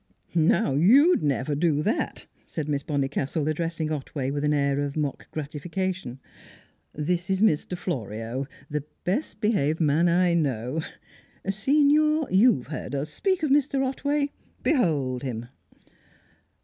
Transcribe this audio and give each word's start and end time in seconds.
"Now, 0.33 0.73
you'd 0.73 1.21
never 1.21 1.53
do 1.53 1.83
that," 1.83 2.25
said 2.47 2.67
Miss 2.67 2.81
Bonnicastle, 2.81 3.47
addressing 3.47 3.91
Otway, 3.91 4.31
with 4.31 4.43
an 4.43 4.51
air 4.51 4.79
of 4.79 4.97
mock 4.97 5.29
gratification. 5.29 6.19
"This 6.95 7.29
is 7.29 7.39
Mr. 7.39 7.77
Florio, 7.77 8.47
the 8.67 8.83
best 9.03 9.39
behaved 9.39 9.79
man 9.79 10.09
I 10.09 10.33
know. 10.33 10.81
Signor, 11.47 12.27
you've 12.31 12.65
heard 12.69 12.95
us 12.95 13.11
speak 13.11 13.43
of 13.43 13.51
Mr. 13.51 13.85
Otway. 13.85 14.31
Behold 14.63 15.21
him!" 15.21 15.49